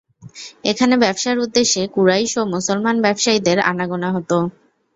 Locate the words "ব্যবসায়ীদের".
3.05-3.57